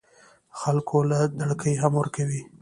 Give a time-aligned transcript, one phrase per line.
[0.59, 2.41] خلکو له دړکې هم ورکوي